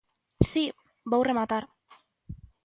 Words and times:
Si, 0.51 0.63
vou 1.11 1.21
rematar. 1.29 1.63